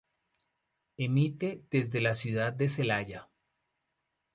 Emite 0.97 1.63
desde 1.69 2.01
la 2.01 2.15
Ciudad 2.15 2.53
de 2.53 2.69
Celaya. 2.69 3.29